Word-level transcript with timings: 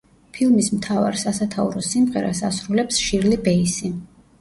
ფილმის 0.37 0.69
მთავარ, 0.77 1.19
სასათაურო 1.25 1.83
სიმღერას, 1.91 2.43
ასრულებს 2.53 3.07
შირლი 3.07 3.43
ბეისი. 3.49 3.97